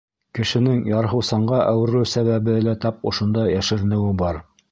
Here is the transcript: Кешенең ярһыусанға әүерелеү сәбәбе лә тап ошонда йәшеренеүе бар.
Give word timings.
Кешенең 0.37 0.79
ярһыусанға 0.91 1.59
әүерелеү 1.73 2.09
сәбәбе 2.13 2.57
лә 2.69 2.75
тап 2.87 3.07
ошонда 3.13 3.47
йәшеренеүе 3.53 4.19
бар. 4.23 4.45